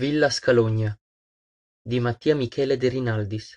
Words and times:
Villa 0.00 0.30
Scalogna 0.30 0.98
di 1.82 2.00
Mattia 2.00 2.34
Michele 2.34 2.78
De 2.78 2.88
Rinaldis 2.88 3.54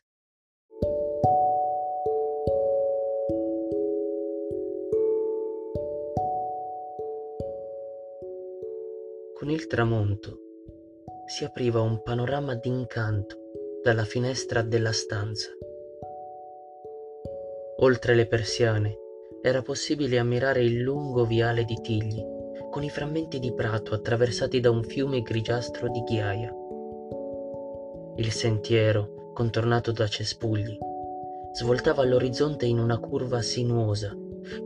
Con 9.34 9.50
il 9.50 9.68
tramonto 9.68 10.38
si 11.28 11.46
apriva 11.46 11.80
un 11.80 12.02
panorama 12.04 12.56
d'incanto 12.56 13.38
dalla 13.82 14.04
finestra 14.04 14.62
della 14.62 14.92
stanza. 14.92 15.50
Oltre 17.78 18.16
le 18.16 18.28
persiane 18.28 18.98
era 19.42 19.62
possibile 19.62 20.20
ammirare 20.20 20.62
il 20.62 20.82
lungo 20.82 21.24
viale 21.24 21.64
di 21.64 21.80
tigli, 21.80 22.33
con 22.74 22.84
i 22.84 22.90
frammenti 22.90 23.38
di 23.38 23.54
prato 23.54 23.94
attraversati 23.94 24.60
da 24.60 24.72
un 24.72 24.82
fiume 24.82 25.22
grigiastro 25.22 25.90
di 25.90 26.02
ghiaia. 26.02 26.52
Il 28.16 28.32
sentiero, 28.32 29.30
contornato 29.32 29.92
da 29.92 30.08
cespugli, 30.08 30.76
svoltava 31.52 32.02
all'orizzonte 32.02 32.66
in 32.66 32.80
una 32.80 32.98
curva 32.98 33.44
sinuosa 33.44 34.18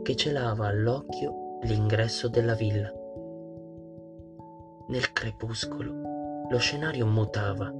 che 0.02 0.16
celava 0.16 0.68
all'occhio 0.68 1.58
l'ingresso 1.64 2.28
della 2.28 2.54
villa. 2.54 2.90
Nel 4.88 5.12
crepuscolo 5.12 5.92
lo 6.48 6.56
scenario 6.56 7.04
mutava. 7.04 7.70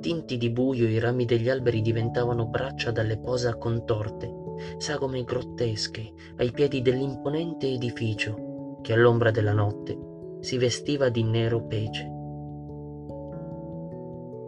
Tinti 0.00 0.38
di 0.38 0.48
buio 0.48 0.88
i 0.88 0.98
rami 0.98 1.26
degli 1.26 1.50
alberi 1.50 1.82
diventavano 1.82 2.46
braccia 2.46 2.90
dalle 2.90 3.18
posa 3.18 3.58
contorte 3.58 4.40
sagome 4.78 5.22
grottesche 5.22 6.12
ai 6.36 6.50
piedi 6.50 6.80
dell'imponente 6.80 7.66
edificio 7.66 8.51
che 8.82 8.92
all'ombra 8.92 9.30
della 9.30 9.52
notte 9.52 9.96
si 10.40 10.58
vestiva 10.58 11.08
di 11.08 11.22
nero 11.22 11.64
pece. 11.66 12.10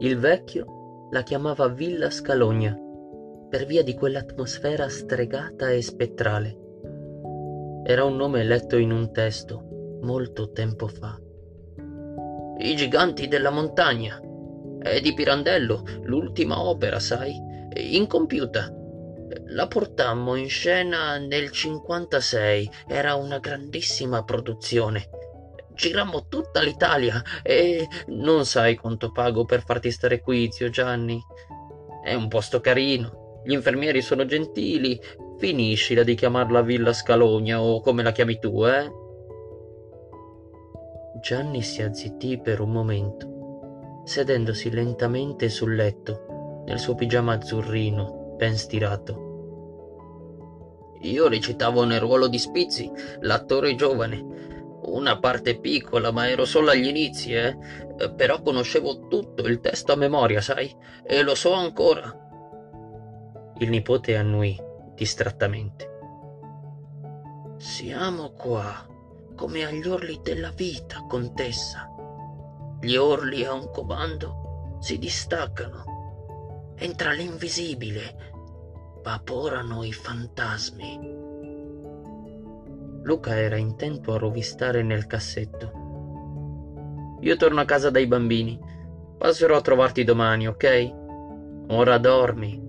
Il 0.01 0.19
vecchio 0.19 1.09
la 1.11 1.23
chiamava 1.23 1.69
Villa 1.69 2.11
Scalogna 2.11 2.77
per 3.49 3.65
via 3.65 3.83
di 3.83 3.95
quell'atmosfera 3.95 4.89
stregata 4.89 5.71
e 5.71 5.81
spettrale. 5.81 6.59
Era 7.85 8.05
un 8.05 8.17
nome 8.17 8.43
letto 8.43 8.77
in 8.77 8.91
un 8.91 9.13
testo 9.13 9.99
molto 10.03 10.51
tempo 10.51 10.89
fa. 10.89 11.19
I 12.59 12.77
giganti 12.77 13.29
della 13.29 13.51
montagna. 13.51 14.21
È 14.81 15.01
di 15.01 15.15
Pirandello, 15.15 15.83
l'ultima 16.03 16.61
opera, 16.61 16.99
sai, 16.99 17.35
incompiuta 17.75 18.84
la 19.47 19.67
portammo 19.67 20.35
in 20.35 20.49
scena 20.49 21.19
nel 21.19 21.51
56, 21.51 22.71
era 22.87 23.15
una 23.15 23.39
grandissima 23.39 24.25
produzione. 24.25 25.09
Girammo 25.75 26.27
tutta 26.29 26.63
l'Italia 26.63 27.21
e 27.43 27.89
non 28.07 28.47
sai 28.47 28.77
quanto 28.77 29.11
pago 29.11 29.45
per 29.45 29.65
farti 29.65 29.91
stare 29.91 30.21
qui, 30.21 30.49
zio 30.51 30.71
Gianni. 30.71 31.21
È 32.03 32.15
un 32.15 32.29
posto 32.29 32.61
carino, 32.61 33.41
gli 33.45 33.53
infermieri 33.53 34.01
sono 34.01 34.25
gentili, 34.25 35.01
finiscila 35.39 36.03
di 36.03 36.15
chiamarla 36.15 36.63
Villa 36.63 36.93
Scalogna 36.93 37.61
o 37.61 37.81
come 37.81 38.03
la 38.03 38.13
chiami 38.13 38.39
tu, 38.39 38.65
eh? 38.65 39.03
Gianni 41.21 41.63
si 41.63 41.83
azzittì 41.83 42.41
per 42.41 42.61
un 42.61 42.71
momento, 42.71 44.03
sedendosi 44.05 44.71
lentamente 44.71 45.49
sul 45.49 45.75
letto, 45.75 46.63
nel 46.67 46.79
suo 46.79 46.95
pigiama 46.95 47.33
azzurrino, 47.33 48.35
ben 48.37 48.57
stirato. 48.57 49.24
Io 51.05 51.29
recitavo 51.29 51.85
nel 51.85 52.01
ruolo 52.01 52.29
di 52.29 52.39
Spizzi, 52.39 52.91
l'attore 53.21 53.75
giovane. 53.75 54.43
Una 54.85 55.19
parte 55.19 55.59
piccola, 55.59 56.11
ma 56.11 56.29
ero 56.29 56.45
solo 56.45 56.71
agli 56.71 56.87
inizi, 56.87 57.35
eh. 57.35 57.57
Però 58.17 58.43
conoscevo 58.43 59.09
tutto 59.09 59.47
il 59.47 59.61
testo 59.61 59.93
a 59.93 59.97
memoria, 59.97 60.41
sai? 60.41 60.75
E 61.05 61.23
lo 61.23 61.35
so 61.35 61.53
ancora. 61.53 62.13
Il 63.59 63.71
nipote 63.71 64.17
annuì 64.17 64.61
distrattamente. 64.95 65.91
Siamo 67.57 68.33
qua, 68.33 68.87
come 69.35 69.65
agli 69.65 69.87
orli 69.87 70.21
della 70.23 70.51
vita, 70.51 71.05
contessa. 71.09 71.89
Gli 72.81 72.97
orli 72.97 73.45
a 73.45 73.53
un 73.55 73.71
comando 73.71 74.77
si 74.81 74.99
distaccano 74.99 75.93
entra 76.77 77.13
l'invisibile, 77.13 78.33
vaporano 79.05 79.85
i 79.85 79.93
fantasmi. 79.93 81.13
Luca 83.03 83.39
era 83.39 83.57
intento 83.57 84.15
a 84.15 84.17
rovistare 84.17 84.83
nel 84.83 85.07
cassetto. 85.07 87.19
Io 87.21 87.37
torno 87.37 87.61
a 87.61 87.67
casa 87.67 87.91
dai 87.91 88.07
bambini. 88.07 88.59
Passerò 89.19 89.59
a 89.59 89.61
trovarti 89.61 90.05
domani, 90.05 90.49
ok? 90.49 90.95
Ora 91.69 91.99
dormi. 91.99 92.63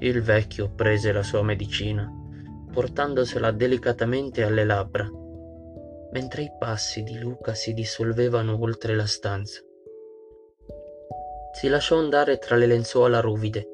Il 0.00 0.22
vecchio 0.22 0.72
prese 0.74 1.12
la 1.12 1.22
sua 1.22 1.44
medicina, 1.44 2.10
portandosela 2.72 3.52
delicatamente 3.52 4.42
alle 4.42 4.64
labbra, 4.64 5.08
mentre 6.10 6.42
i 6.42 6.50
passi 6.58 7.04
di 7.04 7.16
Luca 7.18 7.54
si 7.54 7.72
dissolvevano 7.72 8.60
oltre 8.60 8.96
la 8.96 9.06
stanza 9.06 9.60
si 11.56 11.68
lasciò 11.68 11.96
andare 11.96 12.36
tra 12.36 12.54
le 12.54 12.66
lenzuola 12.66 13.20
ruvide, 13.20 13.66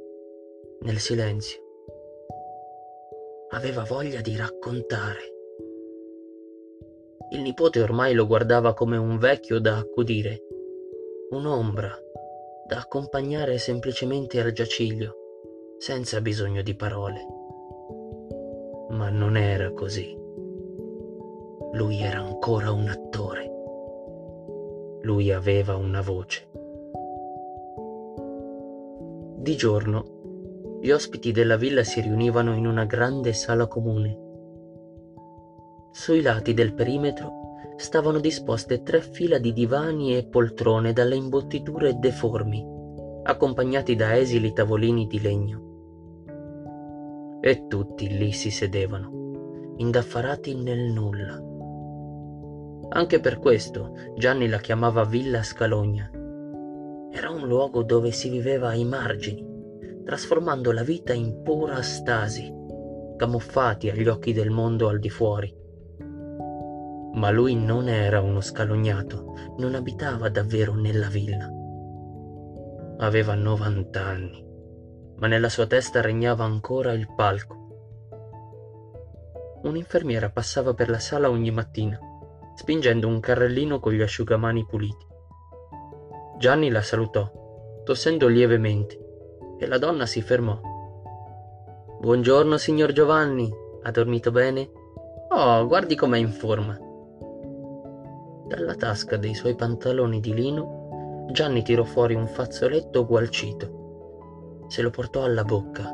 nel 0.82 0.98
silenzio. 0.98 1.60
Aveva 3.50 3.84
voglia 3.84 4.20
di 4.20 4.36
raccontare. 4.36 5.30
Il 7.30 7.40
nipote 7.40 7.80
ormai 7.80 8.14
lo 8.14 8.26
guardava 8.26 8.74
come 8.74 8.96
un 8.96 9.18
vecchio 9.18 9.58
da 9.58 9.78
accudire, 9.78 10.42
un'ombra 11.30 11.96
da 12.66 12.78
accompagnare 12.78 13.58
semplicemente 13.58 14.40
al 14.40 14.52
giaciglio, 14.52 15.76
senza 15.78 16.20
bisogno 16.20 16.62
di 16.62 16.74
parole. 16.74 17.26
Ma 18.90 19.08
non 19.10 19.36
era 19.36 19.72
così. 19.72 20.16
Lui 21.72 22.00
era 22.00 22.20
ancora 22.20 22.70
un 22.70 22.88
attore. 22.88 23.50
Lui 25.02 25.32
aveva 25.32 25.76
una 25.76 26.00
voce. 26.00 26.48
Di 29.36 29.56
giorno, 29.56 30.21
gli 30.82 30.90
ospiti 30.90 31.30
della 31.30 31.56
villa 31.56 31.84
si 31.84 32.00
riunivano 32.00 32.56
in 32.56 32.66
una 32.66 32.84
grande 32.86 33.32
sala 33.34 33.68
comune. 33.68 34.18
Sui 35.92 36.20
lati 36.22 36.54
del 36.54 36.74
perimetro 36.74 37.30
stavano 37.76 38.18
disposte 38.18 38.82
tre 38.82 39.00
fila 39.00 39.38
di 39.38 39.52
divani 39.52 40.16
e 40.16 40.26
poltrone 40.26 40.92
dalle 40.92 41.14
imbottiture 41.14 42.00
deformi, 42.00 42.66
accompagnati 43.22 43.94
da 43.94 44.16
esili 44.16 44.52
tavolini 44.52 45.06
di 45.06 45.20
legno. 45.20 45.70
E 47.40 47.68
tutti 47.68 48.08
lì 48.18 48.32
si 48.32 48.50
sedevano, 48.50 49.74
indaffarati 49.76 50.56
nel 50.56 50.90
nulla. 50.90 51.40
Anche 52.88 53.20
per 53.20 53.38
questo 53.38 53.94
Gianni 54.16 54.48
la 54.48 54.58
chiamava 54.58 55.04
Villa 55.04 55.44
Scalogna 55.44 56.10
era 57.12 57.30
un 57.30 57.46
luogo 57.46 57.84
dove 57.84 58.10
si 58.10 58.28
viveva 58.28 58.70
ai 58.70 58.84
margini, 58.84 59.51
trasformando 60.04 60.72
la 60.72 60.82
vita 60.82 61.12
in 61.12 61.42
pura 61.42 61.80
stasi, 61.82 62.52
camuffati 63.16 63.88
agli 63.88 64.08
occhi 64.08 64.32
del 64.32 64.50
mondo 64.50 64.88
al 64.88 64.98
di 64.98 65.08
fuori. 65.08 65.54
Ma 67.14 67.30
lui 67.30 67.54
non 67.54 67.88
era 67.88 68.20
uno 68.20 68.40
scalognato, 68.40 69.34
non 69.58 69.74
abitava 69.74 70.28
davvero 70.28 70.74
nella 70.74 71.08
villa. 71.08 71.48
Aveva 72.98 73.34
90 73.34 74.00
anni, 74.00 74.44
ma 75.16 75.26
nella 75.26 75.48
sua 75.48 75.66
testa 75.66 76.00
regnava 76.00 76.44
ancora 76.44 76.92
il 76.92 77.06
palco. 77.14 77.60
Un'infermiera 79.62 80.30
passava 80.30 80.74
per 80.74 80.88
la 80.88 80.98
sala 80.98 81.30
ogni 81.30 81.50
mattina, 81.50 81.98
spingendo 82.54 83.06
un 83.06 83.20
carrellino 83.20 83.78
con 83.78 83.92
gli 83.92 84.02
asciugamani 84.02 84.66
puliti. 84.66 85.06
Gianni 86.38 86.70
la 86.70 86.82
salutò, 86.82 87.30
tossendo 87.84 88.26
lievemente, 88.26 89.01
e 89.62 89.66
la 89.66 89.78
donna 89.78 90.06
si 90.06 90.20
fermò. 90.22 90.58
Buongiorno, 92.00 92.56
signor 92.56 92.90
Giovanni. 92.90 93.48
Ha 93.82 93.90
dormito 93.92 94.32
bene? 94.32 94.68
Oh, 95.28 95.64
guardi 95.68 95.94
com'è 95.94 96.18
in 96.18 96.30
forma. 96.30 96.76
Dalla 98.48 98.74
tasca 98.74 99.16
dei 99.16 99.34
suoi 99.34 99.54
pantaloni 99.54 100.18
di 100.18 100.34
lino, 100.34 101.26
Gianni 101.30 101.62
tirò 101.62 101.84
fuori 101.84 102.14
un 102.14 102.26
fazzoletto 102.26 103.06
gualcito. 103.06 104.66
Se 104.66 104.82
lo 104.82 104.90
portò 104.90 105.22
alla 105.22 105.44
bocca, 105.44 105.88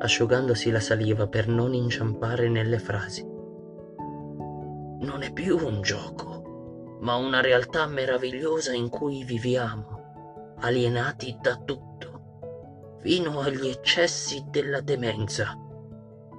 asciugandosi 0.00 0.70
la 0.70 0.80
saliva 0.80 1.26
per 1.26 1.48
non 1.48 1.72
inciampare 1.72 2.50
nelle 2.50 2.78
frasi. 2.78 3.26
Non 5.00 5.22
è 5.22 5.32
più 5.32 5.56
un 5.56 5.80
gioco, 5.80 6.98
ma 7.00 7.14
una 7.14 7.40
realtà 7.40 7.86
meravigliosa 7.86 8.74
in 8.74 8.90
cui 8.90 9.24
viviamo 9.24 10.56
alienati 10.60 11.38
da 11.40 11.56
tutto, 11.56 12.03
fino 13.04 13.40
agli 13.40 13.68
eccessi 13.68 14.46
della 14.48 14.80
demenza. 14.80 15.54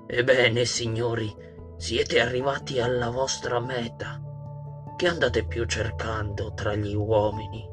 Ebbene, 0.07 0.65
signori, 0.65 1.31
siete 1.77 2.19
arrivati 2.19 2.79
alla 2.79 3.11
vostra 3.11 3.59
meta. 3.59 4.19
Che 4.97 5.07
andate 5.07 5.45
più 5.45 5.65
cercando 5.65 6.55
tra 6.55 6.73
gli 6.73 6.95
uomini? 6.95 7.69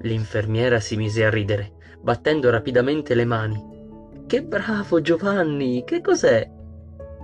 L'infermiera 0.00 0.80
si 0.80 0.96
mise 0.96 1.24
a 1.24 1.30
ridere, 1.30 1.74
battendo 2.00 2.50
rapidamente 2.50 3.14
le 3.14 3.24
mani. 3.24 3.74
Che 4.26 4.42
bravo 4.42 5.00
Giovanni, 5.00 5.84
che 5.84 6.00
cos'è? 6.00 6.50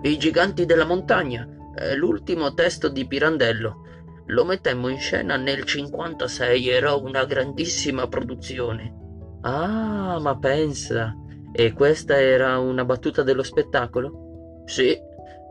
I 0.02 0.18
giganti 0.18 0.66
della 0.66 0.84
montagna, 0.84 1.48
è 1.74 1.96
l'ultimo 1.96 2.54
testo 2.54 2.88
di 2.88 3.08
Pirandello. 3.08 3.80
Lo 4.26 4.44
mettemmo 4.44 4.86
in 4.86 5.00
scena 5.00 5.36
nel 5.36 5.64
56, 5.64 6.68
era 6.68 6.94
una 6.94 7.24
grandissima 7.24 8.06
produzione. 8.06 9.00
Ah, 9.42 10.18
ma 10.20 10.38
pensa, 10.38 11.14
e 11.52 11.72
questa 11.72 12.20
era 12.20 12.58
una 12.58 12.84
battuta 12.84 13.22
dello 13.22 13.42
spettacolo? 13.42 14.62
Sì, 14.64 14.96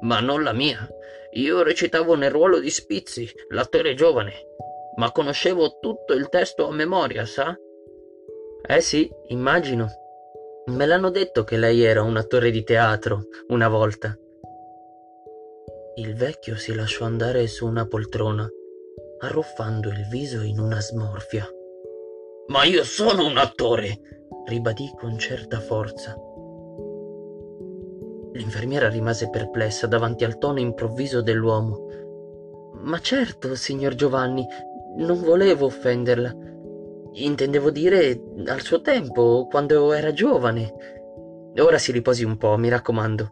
ma 0.02 0.20
non 0.20 0.44
la 0.44 0.54
mia. 0.54 0.88
Io 1.34 1.62
recitavo 1.62 2.16
nel 2.16 2.32
ruolo 2.32 2.60
di 2.60 2.70
Spizzi, 2.70 3.30
l'attore 3.50 3.94
giovane, 3.94 4.34
ma 4.96 5.12
conoscevo 5.12 5.80
tutto 5.80 6.14
il 6.14 6.30
testo 6.30 6.68
a 6.68 6.72
memoria, 6.72 7.26
sa? 7.26 7.56
Eh 8.64 8.82
sì, 8.82 9.10
immagino. 9.28 9.88
Me 10.68 10.86
l'hanno 10.86 11.10
detto 11.10 11.44
che 11.44 11.58
lei 11.58 11.82
era 11.82 12.02
un 12.02 12.16
attore 12.16 12.50
di 12.52 12.64
teatro 12.64 13.26
una 13.48 13.68
volta. 13.68 14.18
Il 15.96 16.16
vecchio 16.16 16.56
si 16.56 16.74
lasciò 16.74 17.04
andare 17.04 17.48
su 17.48 17.68
una 17.68 17.86
poltrona, 17.86 18.48
arruffando 19.20 19.90
il 19.90 20.08
viso 20.10 20.42
in 20.42 20.60
una 20.60 20.80
smorfia. 20.80 21.46
Ma 22.52 22.66
io 22.66 22.84
sono 22.84 23.26
un 23.26 23.38
attore, 23.38 24.28
ribadì 24.46 24.92
con 24.94 25.18
certa 25.18 25.62
forza. 25.62 26.14
L'infermiera 28.34 28.90
rimase 28.90 29.30
perplessa 29.30 29.88
davanti 29.88 30.26
al 30.26 30.38
tono 30.38 30.60
improvviso 30.60 31.22
dell'uomo. 31.22 31.88
Ma 32.82 33.00
certo, 33.00 33.56
signor 33.56 33.96
Giovanni, 33.96 34.46
non 34.98 35.22
volevo 35.22 35.68
offenderla. 35.68 36.36
Intendevo 37.14 37.72
dire 37.72 38.22
al 38.46 38.60
suo 38.60 38.82
tempo, 38.82 39.48
quando 39.50 39.94
era 39.94 40.12
giovane. 40.12 40.74
Ora 41.58 41.78
si 41.78 41.94
riposi 41.94 42.26
un 42.26 42.36
po', 42.36 42.58
mi 42.58 42.68
raccomando, 42.68 43.32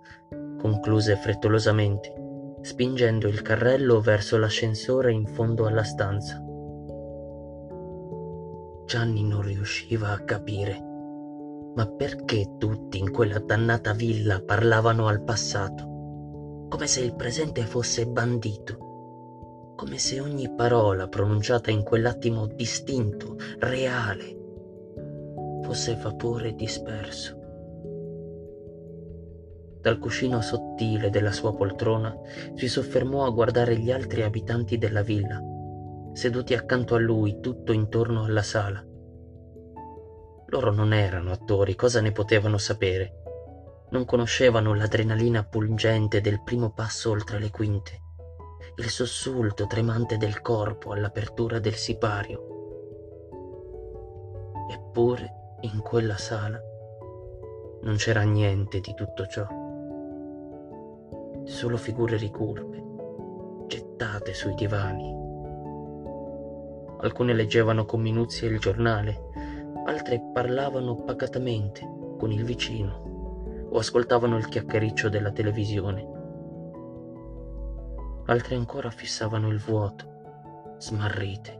concluse 0.57 1.17
frettolosamente, 1.17 2.13
spingendo 2.61 3.27
il 3.27 3.41
carrello 3.41 3.99
verso 3.99 4.37
l'ascensore 4.37 5.11
in 5.11 5.25
fondo 5.25 5.65
alla 5.65 5.83
stanza. 5.83 6.41
Gianni 8.89 9.23
non 9.23 9.43
riusciva 9.43 10.09
a 10.09 10.17
capire. 10.17 10.81
Ma 11.75 11.85
perché 11.85 12.55
tutti 12.57 12.97
in 12.97 13.11
quella 13.11 13.37
dannata 13.37 13.93
villa 13.93 14.41
parlavano 14.41 15.05
al 15.05 15.21
passato, 15.21 16.65
come 16.69 16.87
se 16.87 17.01
il 17.01 17.13
presente 17.13 17.61
fosse 17.67 18.07
bandito, 18.07 19.75
come 19.75 19.99
se 19.99 20.19
ogni 20.19 20.51
parola 20.55 21.07
pronunciata 21.07 21.69
in 21.69 21.83
quell'attimo 21.83 22.47
distinto, 22.47 23.35
reale, 23.59 24.37
fosse 25.61 25.95
vapore 26.01 26.55
disperso. 26.55 27.37
Dal 29.81 29.99
cuscino 29.99 30.41
sottile 30.41 31.11
della 31.11 31.31
sua 31.31 31.53
poltrona 31.53 32.11
si 32.55 32.67
soffermò 32.67 33.27
a 33.27 33.29
guardare 33.29 33.77
gli 33.77 33.91
altri 33.91 34.23
abitanti 34.23 34.79
della 34.79 35.03
villa 35.03 35.48
seduti 36.19 36.53
accanto 36.53 36.95
a 36.95 36.99
lui 36.99 37.39
tutto 37.39 37.71
intorno 37.71 38.25
alla 38.25 38.43
sala. 38.43 38.85
Loro 40.47 40.73
non 40.73 40.91
erano 40.91 41.31
attori, 41.31 41.75
cosa 41.75 42.01
ne 42.01 42.11
potevano 42.11 42.57
sapere? 42.57 43.21
Non 43.91 44.03
conoscevano 44.03 44.73
l'adrenalina 44.73 45.45
pungente 45.45 46.19
del 46.19 46.43
primo 46.43 46.71
passo 46.71 47.11
oltre 47.11 47.39
le 47.39 47.49
quinte, 47.49 48.01
il 48.75 48.89
sussulto 48.89 49.65
tremante 49.65 50.17
del 50.17 50.41
corpo 50.41 50.91
all'apertura 50.91 51.59
del 51.59 51.75
sipario. 51.75 52.47
Eppure 54.69 55.57
in 55.61 55.79
quella 55.79 56.17
sala 56.17 56.59
non 57.83 57.95
c'era 57.95 58.23
niente 58.23 58.81
di 58.81 58.93
tutto 58.93 59.25
ciò, 59.25 59.47
solo 61.45 61.77
figure 61.77 62.17
ricurve, 62.17 62.83
gettate 63.67 64.33
sui 64.33 64.53
divani, 64.55 65.18
Alcune 67.01 67.33
leggevano 67.33 67.85
con 67.85 68.01
minuzia 68.01 68.49
il 68.49 68.59
giornale, 68.59 69.29
altre 69.85 70.21
parlavano 70.33 71.03
pacatamente 71.03 71.81
con 72.17 72.29
il 72.29 72.43
vicino 72.43 73.67
o 73.71 73.77
ascoltavano 73.77 74.35
il 74.35 74.49
chiacchiericcio 74.49 75.07
della 75.07 75.31
televisione. 75.31 76.07
Altre 78.25 78.55
ancora 78.55 78.89
fissavano 78.89 79.47
il 79.47 79.59
vuoto, 79.59 80.75
smarrite. 80.77 81.57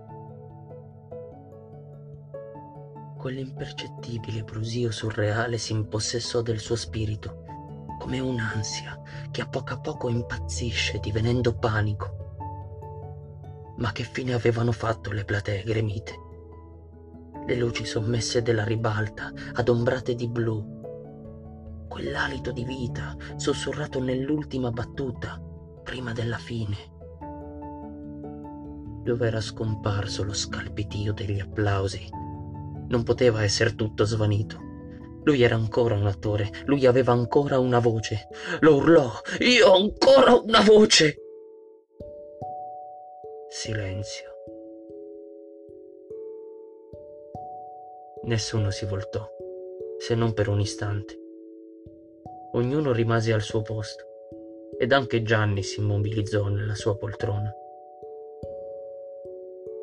Quell'impercettibile 3.18 4.44
brusio 4.44 4.92
surreale 4.92 5.58
si 5.58 5.72
impossessò 5.72 6.42
del 6.42 6.60
suo 6.60 6.76
spirito, 6.76 7.46
come 7.98 8.20
un'ansia 8.20 9.02
che 9.32 9.42
a 9.42 9.48
poco 9.48 9.74
a 9.74 9.80
poco 9.80 10.10
impazzisce 10.10 11.00
divenendo 11.00 11.54
panico 11.56 12.19
ma 13.80 13.92
che 13.92 14.04
fine 14.04 14.34
avevano 14.34 14.72
fatto 14.72 15.12
le 15.12 15.24
platee 15.24 15.64
gremite? 15.64 16.28
Le 17.46 17.56
luci 17.56 17.86
sommesse 17.86 18.42
della 18.42 18.64
ribalta, 18.64 19.31
adombrate 19.54 20.16
di 20.16 20.28
blu. 20.28 20.78
Quell'alito 21.88 22.52
di 22.52 22.64
vita 22.64 23.16
sussurrato 23.38 24.02
nell'ultima 24.02 24.70
battuta, 24.70 25.42
prima 25.84 26.14
della 26.14 26.38
fine. 26.38 26.76
Dove 29.04 29.28
era 29.28 29.42
scomparso 29.42 30.24
lo 30.24 30.34
scalpitio 30.34 31.14
degli 31.14 31.40
applausi? 31.40 32.08
Non 32.90 33.04
poteva 33.04 33.44
essere 33.44 33.76
tutto 33.76 34.04
svanito. 34.04 34.68
Lui 35.24 35.42
era 35.42 35.56
ancora 35.56 35.96
un 35.96 36.06
attore, 36.06 36.52
lui 36.66 36.86
aveva 36.86 37.14
ancora 37.14 37.60
una 37.60 37.80
voce. 37.80 38.28
Lo 38.60 38.76
urlò, 38.76 39.12
io 39.40 39.68
ho 39.68 39.76
ancora 39.76 40.36
una 40.36 40.62
voce! 40.62 41.29
Silenzio. 43.62 44.30
Nessuno 48.24 48.72
si 48.72 48.86
voltò, 48.86 49.30
se 49.98 50.16
non 50.16 50.34
per 50.34 50.48
un 50.48 50.62
istante. 50.62 51.20
Ognuno 52.54 52.94
rimase 52.94 53.34
al 53.34 53.42
suo 53.42 53.62
posto 53.62 54.06
ed 54.78 54.94
anche 54.94 55.24
Gianni 55.24 55.62
si 55.64 55.82
immobilizzò 55.82 56.48
nella 56.48 56.74
sua 56.74 56.96
poltrona. 56.96 57.54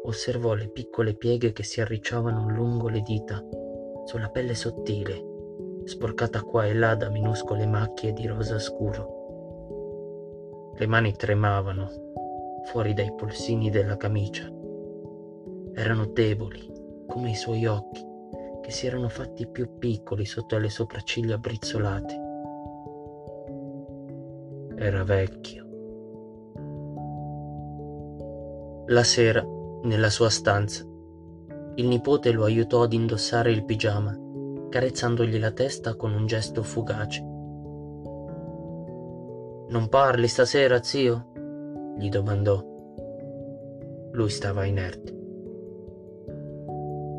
Osservò 0.04 0.54
le 0.54 0.70
piccole 0.70 1.14
pieghe 1.14 1.52
che 1.52 1.62
si 1.62 1.82
arricciavano 1.82 2.48
lungo 2.48 2.88
le 2.88 3.02
dita, 3.02 3.44
sulla 4.06 4.30
pelle 4.30 4.54
sottile, 4.54 5.22
sporcata 5.84 6.40
qua 6.40 6.64
e 6.64 6.72
là 6.72 6.94
da 6.94 7.10
minuscole 7.10 7.66
macchie 7.66 8.14
di 8.14 8.26
rosa 8.26 8.58
scuro. 8.58 10.72
Le 10.78 10.86
mani 10.86 11.14
tremavano 11.14 12.04
fuori 12.66 12.94
dai 12.94 13.12
polsini 13.14 13.70
della 13.70 13.96
camicia. 13.96 14.50
Erano 15.72 16.06
deboli, 16.06 16.70
come 17.06 17.30
i 17.30 17.34
suoi 17.34 17.66
occhi, 17.66 18.04
che 18.60 18.70
si 18.70 18.86
erano 18.86 19.08
fatti 19.08 19.46
più 19.46 19.78
piccoli 19.78 20.24
sotto 20.24 20.58
le 20.58 20.68
sopracciglia 20.68 21.38
brizzolate. 21.38 22.20
Era 24.76 25.04
vecchio. 25.04 25.64
La 28.86 29.02
sera, 29.02 29.44
nella 29.82 30.10
sua 30.10 30.30
stanza, 30.30 30.84
il 31.76 31.86
nipote 31.86 32.32
lo 32.32 32.44
aiutò 32.44 32.82
ad 32.82 32.92
indossare 32.92 33.52
il 33.52 33.64
pigiama, 33.64 34.16
carezzandogli 34.68 35.38
la 35.38 35.52
testa 35.52 35.94
con 35.94 36.12
un 36.12 36.26
gesto 36.26 36.62
fugace. 36.62 37.20
Non 39.68 39.88
parli 39.88 40.26
stasera, 40.28 40.82
zio? 40.82 41.32
Gli 41.96 42.08
domandò. 42.08 42.62
Lui 44.12 44.28
stava 44.30 44.64
inerte. 44.64 45.14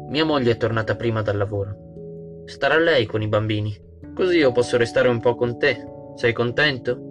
Mia 0.09 0.25
moglie 0.25 0.51
è 0.51 0.57
tornata 0.57 0.95
prima 0.95 1.21
dal 1.21 1.37
lavoro. 1.37 2.43
Starà 2.45 2.77
lei 2.77 3.05
con 3.05 3.21
i 3.21 3.27
bambini, 3.27 3.75
così 4.13 4.37
io 4.37 4.51
posso 4.51 4.77
restare 4.77 5.09
un 5.09 5.19
po' 5.19 5.35
con 5.35 5.57
te. 5.57 5.83
Sei 6.15 6.33
contento? 6.33 7.05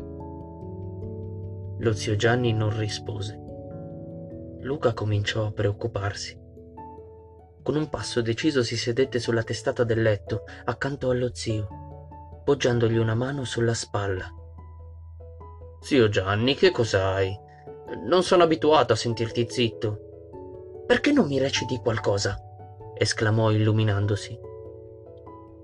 Lo 1.78 1.92
zio 1.92 2.16
Gianni 2.16 2.52
non 2.52 2.76
rispose. 2.76 3.38
Luca 4.60 4.94
cominciò 4.94 5.46
a 5.46 5.52
preoccuparsi. 5.52 6.36
Con 7.62 7.76
un 7.76 7.88
passo 7.88 8.22
deciso 8.22 8.62
si 8.62 8.76
sedette 8.76 9.18
sulla 9.18 9.42
testata 9.42 9.84
del 9.84 10.00
letto, 10.00 10.44
accanto 10.64 11.10
allo 11.10 11.30
zio, 11.32 11.68
poggiandogli 12.44 12.96
una 12.96 13.14
mano 13.14 13.44
sulla 13.44 13.74
spalla. 13.74 14.26
Zio 15.80 16.08
Gianni, 16.08 16.54
che 16.54 16.70
cos'hai? 16.70 17.44
Non 18.04 18.22
sono 18.22 18.42
abituato 18.42 18.92
a 18.92 18.96
sentirti 18.96 19.46
zitto. 19.48 20.84
Perché 20.86 21.12
non 21.12 21.26
mi 21.26 21.38
reciti 21.38 21.78
qualcosa? 21.78 22.36
esclamò 22.98 23.50
illuminandosi. 23.50 24.38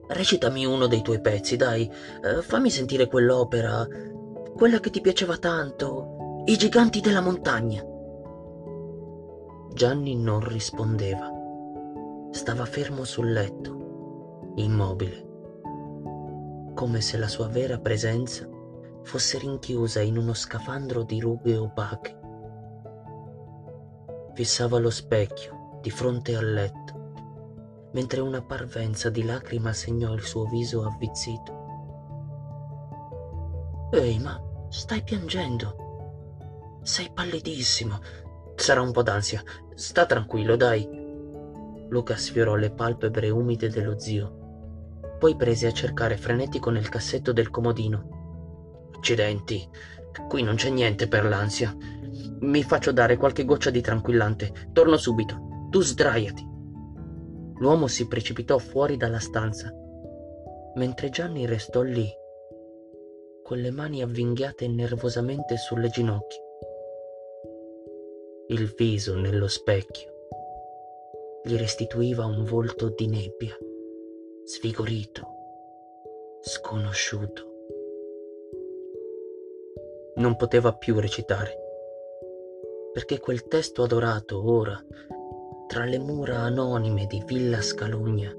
Recitami 0.09 0.67
uno 0.67 0.87
dei 0.87 1.03
tuoi 1.03 1.21
pezzi, 1.21 1.57
dai, 1.57 1.91
eh, 2.23 2.43
fammi 2.43 2.71
sentire 2.71 3.07
quell'opera, 3.07 3.87
quella 4.55 4.79
che 4.79 4.91
ti 4.91 5.01
piaceva 5.01 5.39
tanto, 5.39 6.43
I 6.45 6.57
giganti 6.57 7.01
della 7.01 7.21
montagna. 7.21 7.83
Gianni 9.73 10.17
non 10.17 10.47
rispondeva. 10.47 11.31
Stava 12.31 12.65
fermo 12.67 13.05
sul 13.05 13.33
letto, 13.33 14.53
immobile, 14.57 15.27
come 16.75 17.01
se 17.01 17.17
la 17.17 17.29
sua 17.29 17.49
vera 17.49 17.79
presenza 17.79 18.52
fosse 19.03 19.39
rinchiusa 19.39 20.01
in 20.01 20.17
uno 20.17 20.35
scafandro 20.35 21.03
di 21.03 21.21
rughe 21.21 21.57
opache. 21.57 22.19
Fissava 24.35 24.79
lo 24.79 24.91
specchio 24.91 25.79
di 25.83 25.91
fronte 25.91 26.37
al 26.37 26.53
letto, 26.53 27.91
mentre 27.93 28.21
una 28.21 28.43
parvenza 28.43 29.11
di 29.11 29.25
lacrima 29.25 29.73
segnò 29.73 30.15
il 30.15 30.23
suo 30.23 30.45
viso 30.47 30.85
avvizzito. 30.85 31.61
Ehi, 33.93 34.19
ma 34.21 34.41
stai 34.71 35.03
piangendo? 35.03 36.79
Sei 36.83 37.11
pallidissimo. 37.13 38.01
Sarà 38.55 38.81
un 38.81 38.93
po' 38.93 39.03
d'ansia. 39.03 39.43
Sta 39.75 40.07
tranquillo, 40.07 40.57
dai. 40.57 40.89
Luca 41.89 42.17
sfiorò 42.17 42.55
le 42.55 42.71
palpebre 42.71 43.29
umide 43.29 43.69
dello 43.69 43.99
zio. 43.99 44.41
Poi 45.19 45.37
prese 45.37 45.67
a 45.67 45.73
cercare 45.73 46.17
frenetico 46.17 46.71
nel 46.71 46.89
cassetto 46.89 47.33
del 47.33 47.51
comodino. 47.51 48.22
Accidenti, 49.03 49.69
qui 50.29 50.45
non 50.45 50.55
c'è 50.55 50.71
niente 50.71 51.09
per 51.09 51.25
l'ansia. 51.25 51.77
Mi 52.39 52.63
faccio 52.63 52.93
dare 52.93 53.17
qualche 53.17 53.45
goccia 53.45 53.71
di 53.71 53.81
tranquillante. 53.81 54.69
Torno 54.73 54.97
subito. 54.97 55.67
Tu 55.71 55.81
sdraiati. 55.81 56.49
L'uomo 57.59 57.89
si 57.89 58.07
precipitò 58.07 58.59
fuori 58.59 58.97
dalla 58.97 59.19
stanza, 59.19 59.75
mentre 60.77 61.11
Gianni 61.11 61.47
restò 61.47 61.83
lì, 61.83 62.09
con 63.43 63.59
le 63.59 63.73
mani 63.73 64.03
avvinghiate 64.03 64.69
nervosamente 64.69 65.57
sulle 65.57 65.89
ginocchia. 65.89 66.41
Il 68.51 68.73
viso 68.77 69.19
nello 69.19 69.49
specchio 69.49 70.13
gli 71.43 71.57
restituiva 71.57 72.25
un 72.25 72.45
volto 72.45 72.91
di 72.91 73.09
nebbia, 73.09 73.59
svigorito, 74.45 75.27
sconosciuto. 76.41 77.51
Non 80.23 80.37
poteva 80.37 80.73
più 80.73 81.01
recitare, 81.01 81.59
perché 82.93 83.19
quel 83.19 83.49
testo 83.49 83.83
adorato 83.83 84.49
ora, 84.49 84.81
tra 85.67 85.85
le 85.85 85.99
mura 85.99 86.43
anonime 86.43 87.07
di 87.07 87.21
Villa 87.27 87.61
Scalugna, 87.61 88.33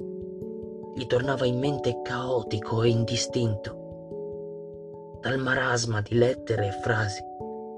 gli 0.95 1.05
tornava 1.07 1.45
in 1.45 1.59
mente 1.59 1.99
caotico 2.01 2.83
e 2.83 2.87
indistinto 2.87 5.17
dal 5.19 5.37
marasma 5.37 5.99
di 5.99 6.17
lettere 6.17 6.67
e 6.67 6.71
frasi, 6.71 7.21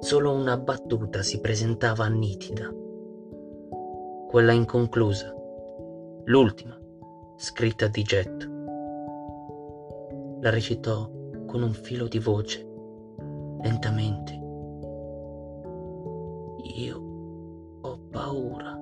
solo 0.02 0.34
una 0.34 0.56
battuta 0.56 1.24
si 1.24 1.40
presentava 1.40 2.08
nitida. 2.08 2.72
Quella 4.28 4.52
inconclusa, 4.52 5.34
l'ultima, 6.26 6.80
scritta 7.38 7.88
di 7.88 8.04
getto. 8.04 8.46
La 10.42 10.52
recitò 10.52 11.10
con 11.48 11.64
un 11.64 11.74
filo 11.74 12.08
di 12.08 12.20
voce, 12.20 12.74
lentamente. 13.66 14.34
Io 16.78 16.98
ho 17.82 17.98
paura. 18.12 18.75